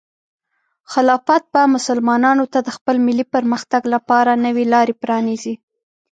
[0.91, 5.55] خلافت به مسلمانانو ته د خپل ملي پرمختګ لپاره نوې لارې پرانیزي.